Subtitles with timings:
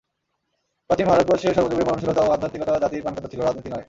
[0.89, 3.79] প্রাচীন ভারতবর্ষের সর্বযুগেই মননশীলতা ও আধ্যাত্মিকতা জাতির প্রাণকেন্দ্র ছিল, রাজনীতি নয়।